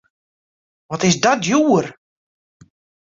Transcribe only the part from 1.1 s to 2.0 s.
dat djoer!